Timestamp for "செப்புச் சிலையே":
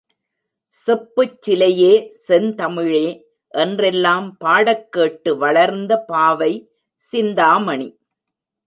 0.75-1.91